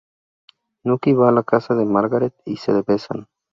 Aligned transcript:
Nucky 0.83 1.13
va 1.13 1.29
a 1.29 1.35
la 1.35 1.43
casa 1.43 1.75
de 1.75 1.85
Margaret 1.85 2.33
y 2.43 2.57
se 2.57 2.73
besan. 2.81 3.27